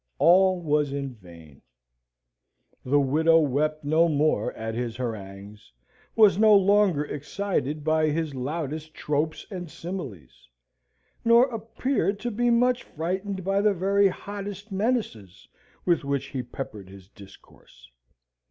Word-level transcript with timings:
All 0.17 0.59
was 0.59 0.91
in 0.91 1.13
vain. 1.13 1.61
The 2.83 2.99
widow 2.99 3.37
wept 3.37 3.83
no 3.85 4.09
more 4.09 4.51
at 4.53 4.73
his 4.73 4.95
harangues, 4.95 5.71
was 6.15 6.39
no 6.39 6.55
longer 6.55 7.05
excited 7.05 7.83
by 7.83 8.07
his 8.09 8.33
loudest 8.33 8.95
tropes 8.95 9.45
and 9.51 9.69
similes, 9.69 10.49
nor 11.23 11.45
appeared 11.51 12.19
to 12.21 12.31
be 12.31 12.49
much 12.49 12.81
frightened 12.83 13.43
by 13.43 13.61
the 13.61 13.75
very 13.75 14.07
hottest 14.07 14.71
menaces 14.71 15.47
with 15.85 16.03
which 16.03 16.29
he 16.29 16.41
peppered 16.41 16.89
his 16.89 17.07
discourse. 17.07 17.87